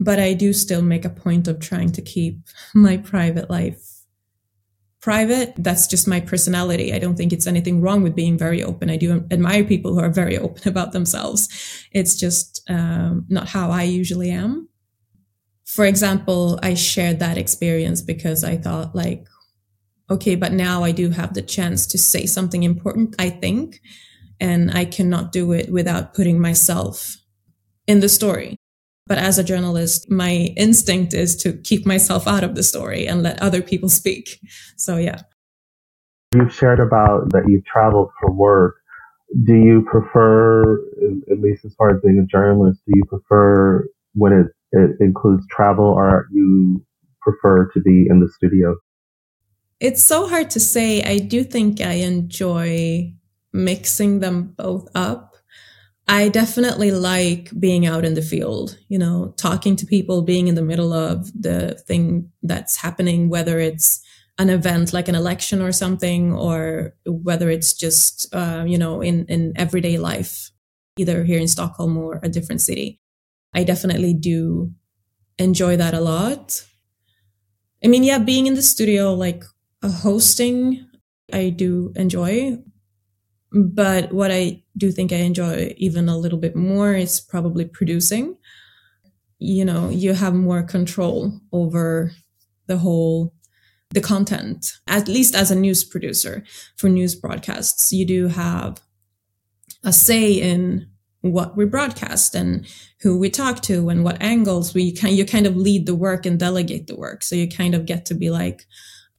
[0.00, 2.40] But I do still make a point of trying to keep
[2.74, 3.97] my private life
[5.00, 5.54] private.
[5.56, 6.92] That's just my personality.
[6.92, 8.90] I don't think it's anything wrong with being very open.
[8.90, 11.48] I do admire people who are very open about themselves.
[11.92, 14.68] It's just um, not how I usually am.
[15.64, 19.26] For example, I shared that experience because I thought like,
[20.10, 23.80] okay, but now I do have the chance to say something important, I think,
[24.40, 27.16] and I cannot do it without putting myself
[27.86, 28.56] in the story.
[29.08, 33.22] But as a journalist, my instinct is to keep myself out of the story and
[33.22, 34.38] let other people speak.
[34.76, 35.22] So, yeah.
[36.34, 38.76] You've shared about that you've traveled for work.
[39.44, 40.78] Do you prefer,
[41.30, 45.44] at least as far as being a journalist, do you prefer when it, it includes
[45.50, 46.84] travel or you
[47.22, 48.76] prefer to be in the studio?
[49.80, 51.02] It's so hard to say.
[51.02, 53.14] I do think I enjoy
[53.52, 55.27] mixing them both up
[56.10, 60.54] I definitely like being out in the field, you know, talking to people, being in
[60.54, 64.00] the middle of the thing that's happening, whether it's
[64.38, 69.26] an event like an election or something, or whether it's just, uh, you know, in,
[69.26, 70.50] in everyday life,
[70.96, 73.00] either here in Stockholm or a different city.
[73.54, 74.72] I definitely do
[75.38, 76.64] enjoy that a lot.
[77.84, 79.44] I mean, yeah, being in the studio, like
[79.82, 80.86] a hosting,
[81.32, 82.58] I do enjoy.
[83.52, 88.36] But what I do think I enjoy even a little bit more is probably producing.
[89.38, 92.12] You know, you have more control over
[92.66, 93.32] the whole
[93.90, 96.44] the content at least as a news producer
[96.76, 98.80] for news broadcasts you do have
[99.82, 100.86] a say in
[101.22, 102.66] what we broadcast and
[103.00, 106.26] who we talk to and what angles we kind you kind of lead the work
[106.26, 108.66] and delegate the work so you kind of get to be like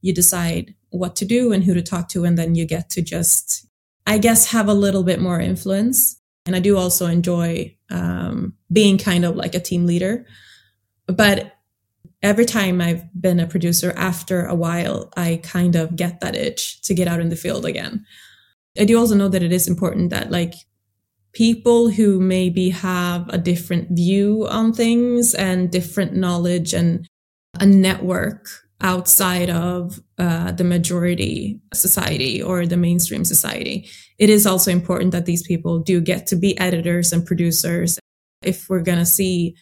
[0.01, 3.01] you decide what to do and who to talk to and then you get to
[3.01, 3.67] just
[4.09, 6.19] I guess, have a little bit more influence.
[6.47, 10.25] And I do also enjoy um, being kind of like a team leader.
[11.05, 11.53] But
[12.23, 16.81] every time I've been a producer, after a while, I kind of get that itch
[16.81, 18.03] to get out in the field again.
[18.79, 20.55] I do also know that it is important that, like,
[21.33, 27.07] people who maybe have a different view on things and different knowledge and
[27.59, 28.49] a network
[28.81, 33.87] outside of uh, the majority society or the mainstream society.
[34.17, 37.99] It is also important that these people do get to be editors and producers.
[38.41, 39.55] If we're going to see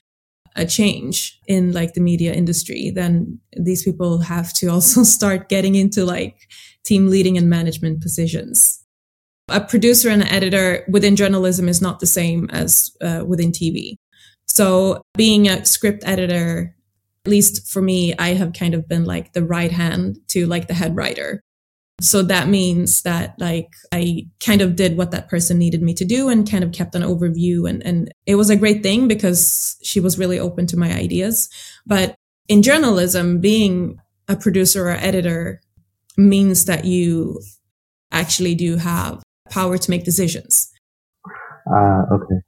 [0.55, 5.75] a change in like the media industry, then these people have to also start getting
[5.75, 6.35] into like
[6.83, 8.83] team leading and management positions.
[9.49, 13.95] A producer and an editor within journalism is not the same as uh, within TV.
[14.47, 16.75] So being a script editor
[17.27, 20.69] at least for me, I have kind of been like the right hand to like
[20.69, 21.41] the head writer.
[21.99, 26.05] So that means that like I kind of did what that person needed me to
[26.05, 29.75] do and kind of kept an overview and, and it was a great thing because
[29.83, 31.49] she was really open to my ideas.
[31.85, 32.15] But
[32.47, 35.59] in journalism, being a producer or editor
[36.15, 37.41] means that you
[38.09, 40.71] actually do have power to make decisions.
[41.69, 42.41] Uh, okay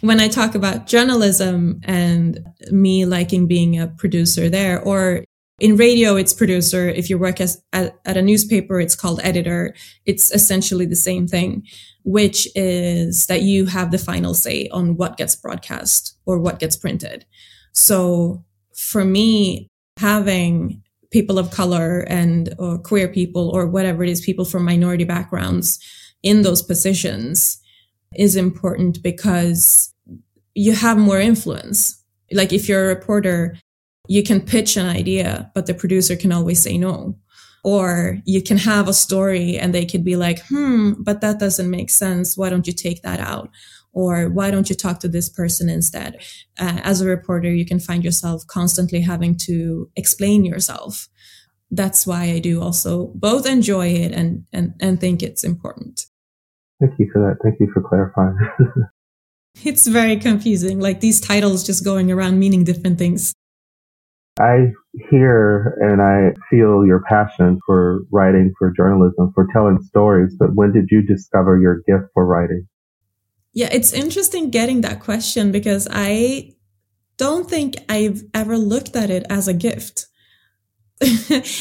[0.00, 5.24] when I talk about journalism and me liking being a producer there, or
[5.58, 6.88] in radio, it's producer.
[6.88, 9.74] If you work as at, at, a newspaper, it's called editor.
[10.06, 11.66] It's essentially the same thing,
[12.04, 16.76] which is that you have the final say on what gets broadcast or what gets
[16.76, 17.26] printed.
[17.72, 18.44] So
[18.76, 24.44] for me, having people of color and or queer people or whatever it is, people
[24.44, 25.80] from minority backgrounds
[26.22, 27.60] in those positions
[28.14, 29.94] is important because
[30.54, 32.02] you have more influence.
[32.32, 33.56] Like if you're a reporter,
[34.08, 37.18] you can pitch an idea, but the producer can always say no.
[37.64, 41.70] Or you can have a story and they could be like, hmm, but that doesn't
[41.70, 42.36] make sense.
[42.36, 43.50] Why don't you take that out?
[43.92, 46.16] Or why don't you talk to this person instead?
[46.58, 51.08] Uh, as a reporter, you can find yourself constantly having to explain yourself.
[51.70, 56.06] That's why I do also both enjoy it and, and, and think it's important.
[56.80, 57.38] Thank you for that.
[57.42, 58.38] Thank you for clarifying.
[59.64, 63.32] it's very confusing, like these titles just going around meaning different things.
[64.38, 64.72] I
[65.10, 70.72] hear and I feel your passion for writing, for journalism, for telling stories, but when
[70.72, 72.68] did you discover your gift for writing?
[73.52, 76.52] Yeah, it's interesting getting that question because I
[77.16, 80.06] don't think I've ever looked at it as a gift.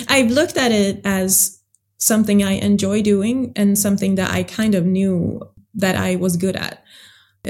[0.08, 1.57] I've looked at it as
[1.98, 5.42] something I enjoy doing and something that I kind of knew
[5.76, 6.84] that I was good at.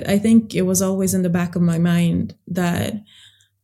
[0.06, 2.94] I think it was always in the back of my mind that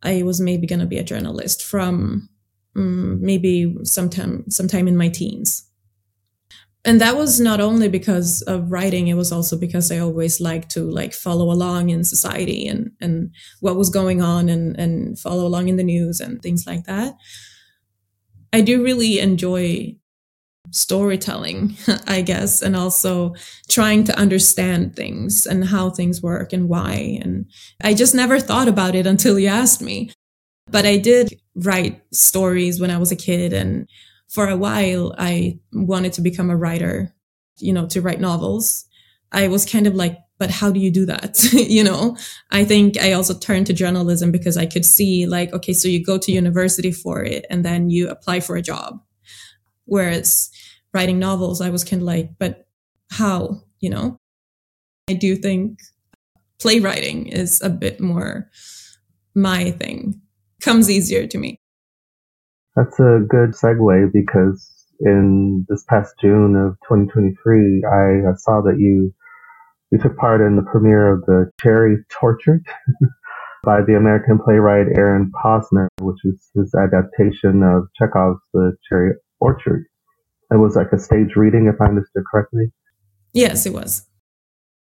[0.02, 2.30] I was maybe going to be a journalist from
[2.76, 5.70] um, maybe sometime sometime in my teens.
[6.86, 10.70] And that was not only because of writing, it was also because I always liked
[10.72, 15.46] to like follow along in society and, and what was going on and, and follow
[15.46, 17.16] along in the news and things like that.
[18.52, 19.96] I do really enjoy
[20.72, 21.76] storytelling,
[22.08, 23.36] I guess, and also
[23.70, 27.20] trying to understand things and how things work and why.
[27.22, 27.46] And
[27.82, 30.12] I just never thought about it until you asked me.
[30.70, 33.54] But I did write stories when I was a kid.
[33.54, 33.88] And
[34.30, 37.14] for a while, I wanted to become a writer,
[37.60, 38.86] you know, to write novels.
[39.32, 41.44] I was kind of like, but how do you do that?
[41.54, 42.18] you know,
[42.50, 46.04] I think I also turned to journalism because I could see like, okay, so you
[46.04, 49.00] go to university for it and then you apply for a job
[49.86, 50.50] Whereas
[50.94, 52.66] writing novels, I was kind of like, but
[53.12, 54.18] how, you know?
[55.10, 55.80] I do think
[56.60, 58.50] playwriting is a bit more
[59.36, 60.22] my thing,
[60.62, 61.60] comes easier to me.
[62.76, 64.70] That's a good segue because
[65.02, 69.14] in this past June of 2023, I saw that you
[69.92, 72.66] you took part in the premiere of the Cherry Tortured
[73.64, 79.86] by the American playwright Aaron Posner, which is his adaptation of Chekhov's The Cherry Orchard.
[80.52, 82.72] It was like a stage reading, if I understood correctly.
[83.34, 84.08] Yes, it was.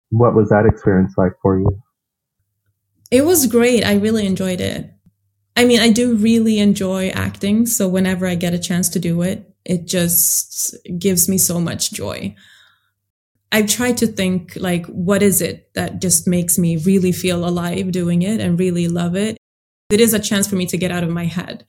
[0.10, 1.82] What was that experience like for you?
[3.12, 3.86] It was great.
[3.86, 4.92] I really enjoyed it.
[5.56, 7.66] I mean, I do really enjoy acting.
[7.66, 11.92] So whenever I get a chance to do it, it just gives me so much
[11.92, 12.36] joy.
[13.52, 17.92] I've tried to think like, what is it that just makes me really feel alive
[17.92, 19.39] doing it and really love it?
[19.90, 21.66] It is a chance for me to get out of my head.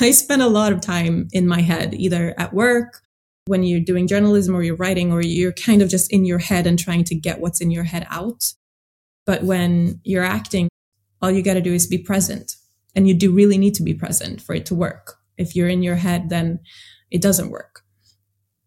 [0.00, 3.00] I spend a lot of time in my head, either at work,
[3.46, 6.66] when you're doing journalism or you're writing, or you're kind of just in your head
[6.66, 8.52] and trying to get what's in your head out.
[9.26, 10.68] But when you're acting,
[11.22, 12.56] all you got to do is be present.
[12.94, 15.16] And you do really need to be present for it to work.
[15.36, 16.60] If you're in your head, then
[17.10, 17.80] it doesn't work.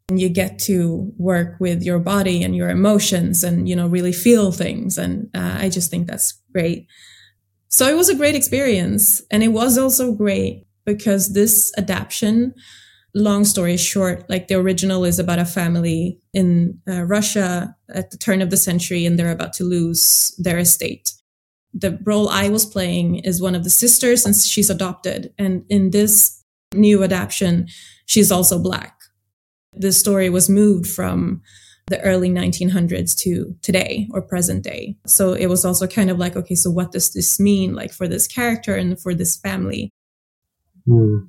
[0.10, 4.14] And you get to work with your body and your emotions and, you know, really
[4.14, 4.98] feel things.
[4.98, 6.88] And uh, I just think that's great.
[7.70, 9.22] So it was a great experience.
[9.32, 12.54] And it was also great because this adaptation
[13.18, 18.18] long story short, like the original is about a family in uh, Russia at the
[18.18, 21.14] turn of the century and they're about to lose their estate.
[21.74, 25.34] The role I was playing is one of the sisters and she's adopted.
[25.38, 26.44] And in this
[26.74, 27.68] new adaptation,
[28.06, 28.96] she's also black.
[29.74, 31.42] The story was moved from
[31.88, 34.98] the early 1900s to today or present day.
[35.06, 38.08] So it was also kind of like, okay, so what does this mean like for
[38.08, 39.92] this character and for this family?
[40.86, 41.28] Hmm.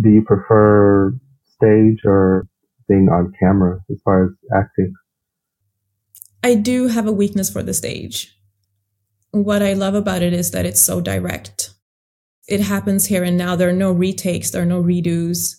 [0.00, 1.14] Do you prefer
[1.46, 2.46] stage or
[2.88, 4.92] being on camera as far as acting?
[6.42, 8.34] I do have a weakness for the stage.
[9.30, 11.70] What I love about it is that it's so direct.
[12.48, 13.56] It happens here and now.
[13.56, 15.56] There are no retakes, there are no redos.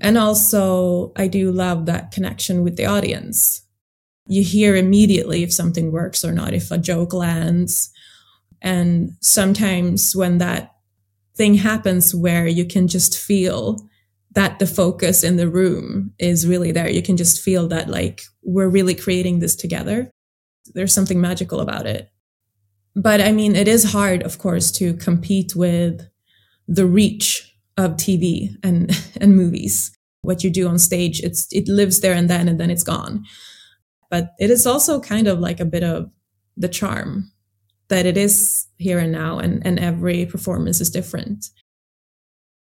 [0.00, 3.62] And also, I do love that connection with the audience.
[4.26, 7.90] You hear immediately if something works or not, if a joke lands.
[8.60, 10.74] And sometimes when that
[11.36, 13.78] thing happens where you can just feel
[14.32, 16.88] that the focus in the room is really there.
[16.88, 20.10] You can just feel that like we're really creating this together.
[20.74, 22.10] There's something magical about it.
[22.94, 26.08] But I mean, it is hard, of course, to compete with
[26.66, 27.47] the reach
[27.78, 29.90] of TV and, and movies.
[30.22, 33.24] What you do on stage, it's, it lives there and then, and then it's gone.
[34.10, 36.10] But it is also kind of like a bit of
[36.56, 37.30] the charm
[37.88, 41.46] that it is here and now and, and every performance is different.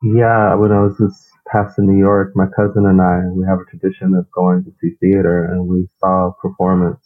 [0.01, 3.59] Yeah, when I was this past in New York, my cousin and I, we have
[3.59, 6.99] a tradition of going to see theater and we saw a performance.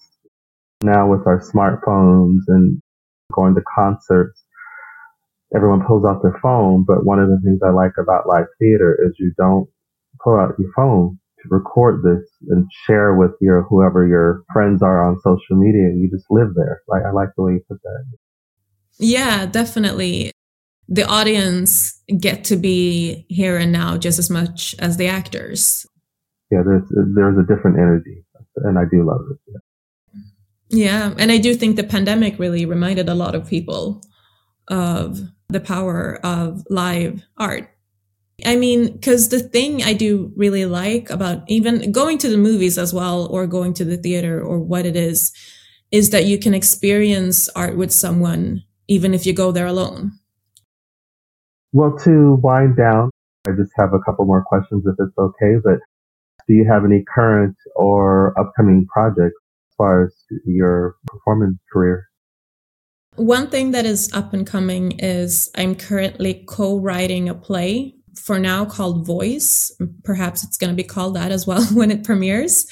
[0.82, 2.82] Now with our smartphones and
[3.34, 4.42] going to concerts,
[5.56, 6.86] everyone pulls out their phone.
[6.88, 9.68] But one of the things I like about live theater is you don't
[10.24, 15.08] pull out your phone to record this and share with your whoever your friends are
[15.08, 15.90] on social media.
[15.96, 16.82] You just live there.
[16.88, 18.06] Like I like the way you put that.
[19.00, 20.32] Yeah, definitely.
[20.90, 25.86] The audience get to be here and now just as much as the actors.
[26.52, 26.84] Yeah, there's
[27.16, 28.26] there's a different energy,
[28.56, 29.62] and I do love it.
[30.72, 30.86] Yeah.
[31.10, 34.02] yeah, and I do think the pandemic really reminded a lot of people
[34.68, 35.20] of
[35.50, 37.70] the power of live art
[38.46, 42.78] I mean, because the thing I do really like about even going to the movies
[42.78, 45.34] as well, or going to the theater, or what it is,
[45.92, 50.12] is that you can experience art with someone, even if you go there alone.
[51.72, 53.12] Well, to wind down,
[53.48, 55.56] I just have a couple more questions if it's okay.
[55.64, 55.80] But
[56.48, 59.36] do you have any current or upcoming projects
[59.72, 62.09] as far as your performance career?
[63.20, 68.40] One thing that is up and coming is I'm currently co writing a play for
[68.40, 69.74] now called Voice.
[70.06, 72.66] Perhaps it's going to be called that as well when it premieres.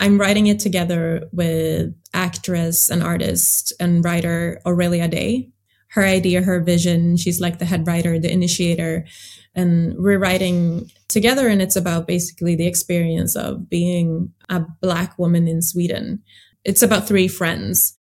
[0.00, 5.52] I'm writing it together with actress and artist and writer Aurelia Day.
[5.90, 9.06] Her idea, her vision, she's like the head writer, the initiator,
[9.54, 11.46] and we're writing together.
[11.46, 16.24] And it's about basically the experience of being a Black woman in Sweden.
[16.64, 17.96] It's about three friends,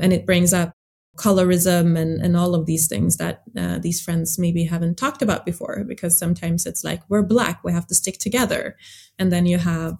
[0.00, 0.74] and it brings up
[1.16, 5.44] colorism and, and all of these things that uh, these friends maybe haven't talked about
[5.44, 8.76] before because sometimes it's like we're black we have to stick together.
[9.18, 9.98] And then you have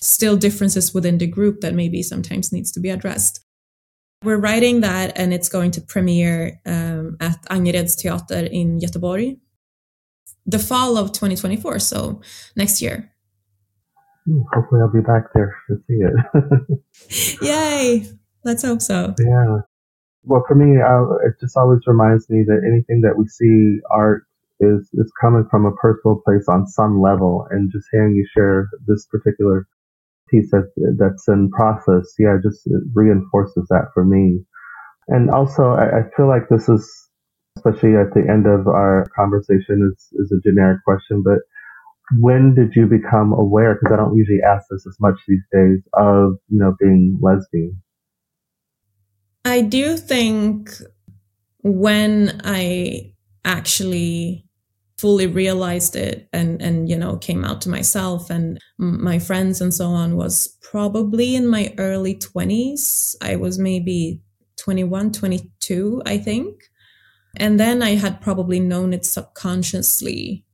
[0.00, 3.44] still differences within the group that maybe sometimes needs to be addressed.
[4.22, 9.38] We're writing that and it's going to premiere um, at Angereds Teater in Göteborg
[10.46, 12.20] the fall of 2024 so
[12.56, 13.12] next year.
[14.26, 17.42] Hmm, hopefully i'll be back there to see it.
[17.42, 18.06] Yay!
[18.44, 19.14] Let's hope so.
[19.20, 19.60] Yeah
[20.24, 20.80] well, for me,
[21.26, 24.24] it just always reminds me that anything that we see art
[24.60, 28.68] is is coming from a personal place on some level, and just hearing you share
[28.86, 29.66] this particular
[30.28, 34.40] piece that that's in process, yeah, just reinforces that for me.
[35.08, 36.88] And also, I, I feel like this is,
[37.56, 41.40] especially at the end of our conversation, is is a generic question, but
[42.20, 43.74] when did you become aware?
[43.74, 47.82] Because I don't usually ask this as much these days of you know being lesbian.
[49.44, 50.70] I do think
[51.62, 53.12] when I
[53.44, 54.46] actually
[55.02, 59.74] fully realized it and and you know came out to myself and my friends and
[59.74, 64.20] so on was probably in my early 20s i was maybe
[64.58, 66.54] 21 22 i think.
[67.36, 70.44] And then i had probably known it subconsciously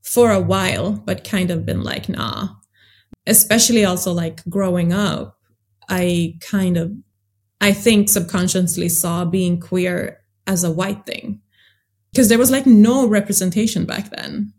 [0.00, 2.48] for a while but kind of been like nah.
[3.26, 5.36] Especially also like growing up
[5.90, 6.90] i kind of
[7.64, 11.40] I think subconsciously saw being queer as a white thing
[12.12, 14.52] because there was like no representation back then.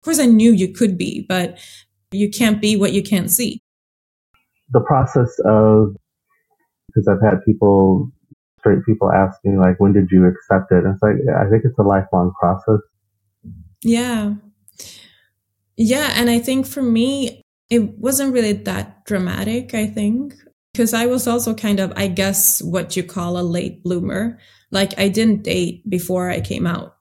[0.00, 1.58] Of course, I knew you could be, but
[2.10, 3.60] you can't be what you can't see.
[4.70, 5.94] The process of,
[6.86, 8.10] because I've had people,
[8.60, 10.84] straight people ask me, like, when did you accept it?
[10.84, 12.80] And it's like, I think it's a lifelong process.
[13.82, 14.36] Yeah.
[15.76, 16.12] Yeah.
[16.14, 20.34] And I think for me, it wasn't really that dramatic, I think,
[20.78, 24.38] because I was also kind of, I guess, what you call a late bloomer.
[24.70, 26.94] Like I didn't date before I came out.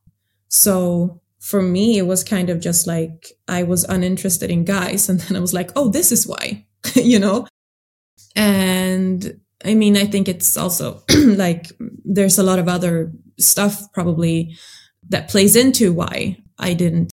[0.47, 5.09] So for me, it was kind of just like I was uninterested in guys.
[5.09, 6.65] And then I was like, oh, this is why,
[6.95, 7.45] you know?
[8.36, 11.67] And I mean, I think it's also like
[12.03, 14.57] there's a lot of other stuff probably
[15.09, 17.11] that plays into why I didn't.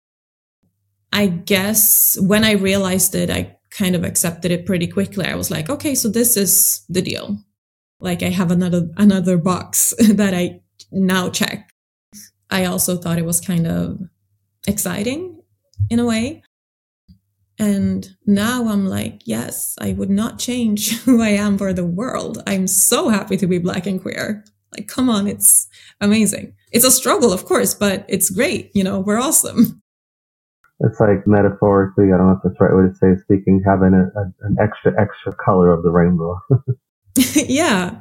[1.12, 5.26] I guess when I realized it, I kind of accepted it pretty quickly.
[5.26, 7.38] I was like, okay, so this is the deal.
[8.00, 10.60] Like I have another another box that I
[10.92, 11.70] now check.
[12.50, 13.98] I also thought it was kind of
[14.66, 15.40] exciting
[15.90, 16.42] in a way.
[17.58, 22.42] And now I'm like, yes, I would not change who I am for the world.
[22.46, 24.44] I'm so happy to be black and queer.
[24.72, 25.68] Like, come on, it's
[26.00, 26.54] amazing.
[26.72, 28.72] It's a struggle, of course, but it's great.
[28.74, 29.80] You know, we're awesome.
[30.84, 33.94] It's like metaphorically, I don't know if that's the right way to say speaking, having
[33.94, 36.38] a, a, an extra, extra color of the rainbow.
[37.34, 38.00] yeah.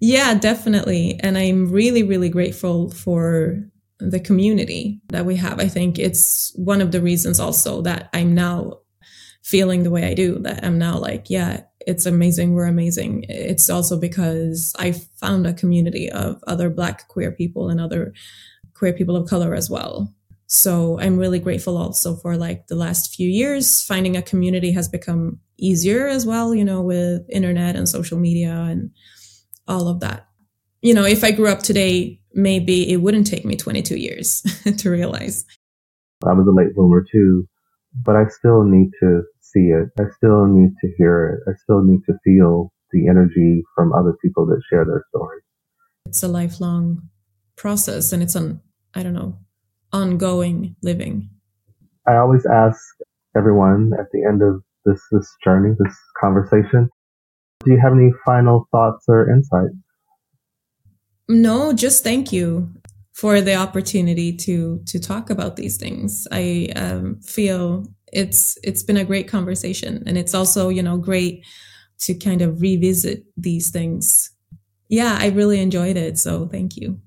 [0.00, 1.20] Yeah, definitely.
[1.22, 3.62] And I'm really, really grateful for
[3.98, 5.60] the community that we have.
[5.60, 8.78] I think it's one of the reasons also that I'm now
[9.42, 12.54] feeling the way I do, that I'm now like, yeah, it's amazing.
[12.54, 13.26] We're amazing.
[13.28, 18.12] It's also because I found a community of other Black queer people and other
[18.74, 20.14] queer people of color as well.
[20.52, 23.84] So I'm really grateful also for like the last few years.
[23.84, 28.50] Finding a community has become easier as well, you know, with internet and social media
[28.50, 28.90] and
[29.68, 30.26] all of that.
[30.82, 34.42] You know, if I grew up today, maybe it wouldn't take me 22 years
[34.78, 35.44] to realize.
[36.26, 37.46] I was a late bloomer too,
[38.04, 39.90] but I still need to see it.
[40.00, 41.48] I still need to hear it.
[41.48, 45.44] I still need to feel the energy from other people that share their stories.
[46.06, 47.08] It's a lifelong
[47.54, 48.60] process and it's an,
[48.94, 49.38] I don't know,
[49.92, 51.28] ongoing living.
[52.06, 52.80] I always ask
[53.36, 56.88] everyone at the end of this, this journey, this conversation,
[57.64, 59.74] do you have any final thoughts or insights?
[61.28, 62.70] No, just thank you
[63.12, 66.26] for the opportunity to to talk about these things.
[66.32, 71.44] I um, feel it's it's been a great conversation, and it's also you know great
[72.00, 74.30] to kind of revisit these things.
[74.88, 76.18] Yeah, I really enjoyed it.
[76.18, 77.00] So thank you.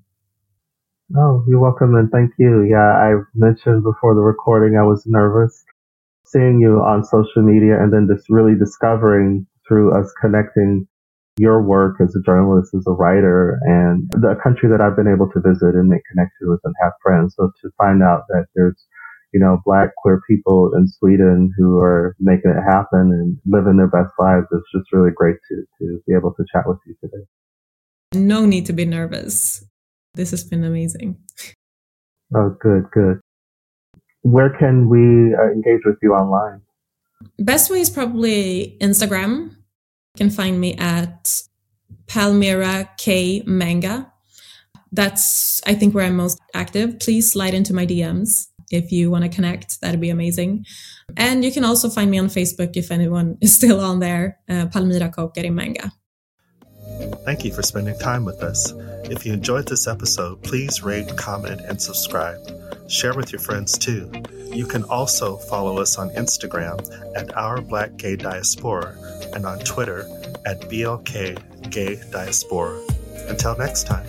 [1.12, 2.62] Oh, you're welcome, and thank you.
[2.62, 5.64] Yeah, I mentioned before the recording I was nervous
[6.26, 10.86] seeing you on social media, and then just really discovering through us connecting
[11.36, 15.30] your work as a journalist, as a writer, and the country that I've been able
[15.32, 17.34] to visit and make connections with and have friends.
[17.36, 18.80] So to find out that there's,
[19.32, 23.88] you know, black queer people in Sweden who are making it happen and living their
[23.88, 27.24] best lives is just really great to, to be able to chat with you today.
[28.14, 29.64] No need to be nervous.
[30.14, 31.18] This has been amazing.
[32.34, 33.20] Oh, good, good.
[34.22, 36.62] Where can we uh, engage with you online?
[37.38, 41.42] Best way is probably Instagram You can find me at
[42.06, 44.10] Palmira K Mbenga.
[44.92, 47.00] That's, I think, where I'm most active.
[47.00, 49.80] Please slide into my DMs if you want to connect.
[49.80, 50.64] That'd be amazing.
[51.16, 54.66] And you can also find me on Facebook if anyone is still on there, uh,
[54.66, 55.90] Palmira Koukkari Mbenga.
[57.24, 58.72] Thank you for spending time with us.
[59.04, 62.40] If you enjoyed this episode, please rate, comment, and subscribe.
[62.88, 64.10] Share with your friends too.
[64.52, 66.78] You can also follow us on Instagram
[67.16, 68.96] at Our Black Gay Diaspora
[69.34, 70.08] and on Twitter
[70.46, 72.80] at BLK Gay Diaspora.
[73.28, 74.06] Until next time.